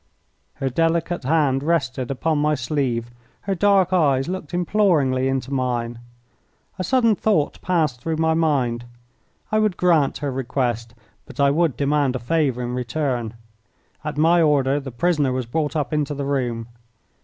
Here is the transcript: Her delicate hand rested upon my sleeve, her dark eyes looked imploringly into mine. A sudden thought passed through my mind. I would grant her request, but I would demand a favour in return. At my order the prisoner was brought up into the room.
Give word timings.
Her 0.55 0.67
delicate 0.71 1.25
hand 1.25 1.61
rested 1.61 2.09
upon 2.09 2.39
my 2.39 2.55
sleeve, 2.55 3.11
her 3.41 3.53
dark 3.53 3.93
eyes 3.93 4.27
looked 4.27 4.51
imploringly 4.51 5.27
into 5.27 5.53
mine. 5.53 5.99
A 6.79 6.83
sudden 6.83 7.13
thought 7.13 7.61
passed 7.61 8.01
through 8.01 8.15
my 8.17 8.33
mind. 8.33 8.85
I 9.51 9.59
would 9.59 9.77
grant 9.77 10.17
her 10.17 10.31
request, 10.31 10.95
but 11.27 11.39
I 11.39 11.51
would 11.51 11.77
demand 11.77 12.15
a 12.15 12.19
favour 12.19 12.63
in 12.63 12.73
return. 12.73 13.35
At 14.03 14.17
my 14.17 14.41
order 14.41 14.79
the 14.79 14.91
prisoner 14.91 15.31
was 15.33 15.45
brought 15.45 15.75
up 15.75 15.93
into 15.93 16.15
the 16.15 16.25
room. 16.25 16.67